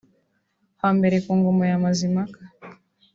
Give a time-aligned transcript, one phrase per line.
[0.81, 2.39] Hambere ku ngoma ya Mazimpaka